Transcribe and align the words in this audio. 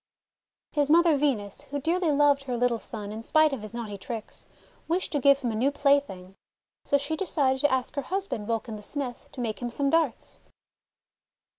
His 0.71 0.89
mother 0.89 1.15
Venus, 1.15 1.61
who 1.69 1.79
dearly 1.79 2.09
loved 2.09 2.45
her 2.45 2.57
little 2.57 2.79
son 2.79 3.11
in 3.11 3.21
spite 3.21 3.53
of 3.53 3.61
his 3.61 3.71
naughty 3.71 3.99
tricks, 3.99 4.47
wished 4.87 5.11
to 5.11 5.19
give 5.19 5.37
him 5.37 5.51
a 5.51 5.55
new 5.55 5.69
plaything. 5.69 6.33
So 6.85 6.97
she 6.97 7.15
decided 7.15 7.61
to 7.61 7.71
ask 7.71 7.93
her 7.93 8.01
husband, 8.01 8.47
Vulcan 8.47 8.77
the 8.77 8.81
Smith, 8.81 9.29
to 9.33 9.39
make 9.41 9.61
him 9.61 9.69
some 9.69 9.91
darts. 9.91 10.39